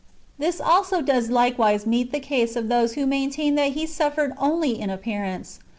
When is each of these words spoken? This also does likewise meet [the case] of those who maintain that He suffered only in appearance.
This 0.39 0.59
also 0.59 1.03
does 1.03 1.29
likewise 1.29 1.85
meet 1.85 2.11
[the 2.11 2.19
case] 2.19 2.55
of 2.55 2.69
those 2.69 2.93
who 2.95 3.05
maintain 3.05 3.53
that 3.53 3.73
He 3.73 3.85
suffered 3.85 4.33
only 4.39 4.79
in 4.81 4.89
appearance. 4.89 5.59